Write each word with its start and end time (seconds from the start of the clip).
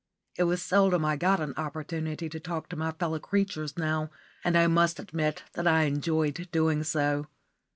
It 0.35 0.45
was 0.45 0.63
seldom 0.63 1.05
I 1.05 1.15
got 1.15 1.39
an 1.39 1.53
opportunity 1.57 2.27
to 2.27 2.39
talk 2.39 2.69
to 2.69 2.75
my 2.75 2.89
fellow 2.91 3.19
creatures 3.19 3.77
now, 3.77 4.09
and 4.43 4.57
I 4.57 4.65
must 4.65 4.99
admit 4.99 5.43
that 5.53 5.67
I 5.67 5.83
enjoyed 5.83 6.49
doing 6.51 6.83
so. 6.83 7.27